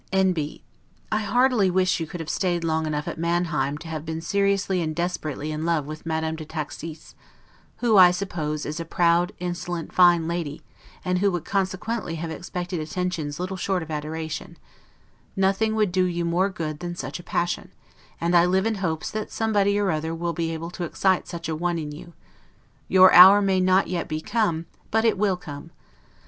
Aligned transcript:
N. 0.11 0.33
B. 0.33 0.63
I 1.11 1.19
heartily 1.19 1.69
wish 1.69 1.99
you 1.99 2.07
could 2.07 2.19
have 2.19 2.27
stayed 2.29 2.63
long 2.63 2.87
enough 2.87 3.07
at 3.07 3.19
Manheim 3.19 3.77
to 3.77 3.87
have 3.87 4.03
been 4.03 4.19
seriously 4.19 4.81
and 4.81 4.95
desperately 4.95 5.51
in 5.51 5.63
love 5.63 5.85
with 5.85 6.07
Madame 6.07 6.35
de 6.35 6.43
Taxis; 6.43 7.13
who, 7.81 7.97
I 7.97 8.09
suppose, 8.09 8.65
is 8.65 8.79
a 8.79 8.83
proud, 8.83 9.31
insolent, 9.37 9.93
fine 9.93 10.27
lady, 10.27 10.63
and 11.05 11.19
who 11.19 11.29
would 11.31 11.45
consequently 11.45 12.15
have 12.15 12.31
expected 12.31 12.79
attentions 12.79 13.39
little 13.39 13.57
short 13.57 13.83
of 13.83 13.91
adoration: 13.91 14.57
nothing 15.35 15.75
would 15.75 15.91
do 15.91 16.05
you 16.05 16.25
more 16.25 16.49
good 16.49 16.79
than 16.79 16.95
such 16.95 17.19
a 17.19 17.23
passion; 17.23 17.71
and 18.19 18.35
I 18.35 18.45
live 18.47 18.65
in 18.65 18.75
hopes 18.81 19.11
that 19.11 19.29
somebody 19.31 19.77
or 19.77 19.91
other 19.91 20.15
will 20.15 20.33
be 20.33 20.49
able 20.51 20.71
to 20.71 20.83
excite 20.83 21.27
such 21.27 21.47
an 21.47 21.59
one 21.59 21.77
in 21.77 21.91
you; 21.91 22.13
your 22.87 23.13
hour 23.13 23.39
may 23.39 23.59
not 23.59 23.85
yet 23.85 24.07
be 24.07 24.19
come, 24.19 24.65
but 24.89 25.05
it 25.05 25.15
will 25.19 25.37
come. 25.37 25.69